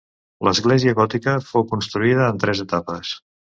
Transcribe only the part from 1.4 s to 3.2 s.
fou construïda en tres etapes.